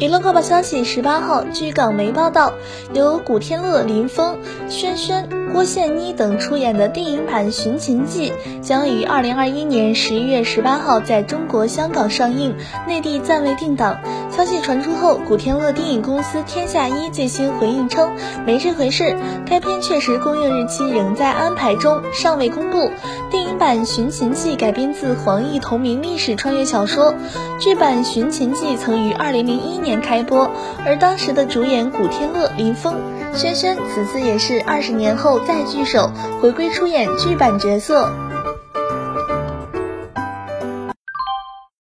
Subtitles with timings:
[0.00, 2.52] 娱乐快报消息：十八号，据港媒报道，
[2.94, 4.38] 由古天乐、林峰、
[4.68, 12.54] 轩轩、郭羡妮等出演的电影版《寻秦记》将于二零二一年十一月十八号在中国香港上映，
[12.86, 13.98] 内地暂未定档。
[14.38, 18.12] 消息传出后，古天乐电影公司天下一最新回应称，
[18.46, 22.88] 没这回事，该片确实公映日期仍在安排中，尚未公布。
[23.32, 27.12] 电影版《寻秦记》改编自黄奕同名历史穿越小说，
[27.58, 30.00] 剧版《寻秦记》曾于二零零一年。
[30.00, 30.48] 开播，
[30.86, 32.94] 而当时的主演古天乐、林峰、
[33.34, 38.12] 轩轩，此次也是二十年后再聚首，回归出演剧版角色。